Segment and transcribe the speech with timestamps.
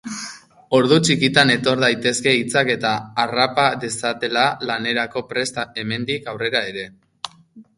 [0.75, 2.93] Ordu txikitan etor daitezke hitzak eta
[3.25, 6.89] harrapa dezatela lanerako prest hemendik aurrera ere.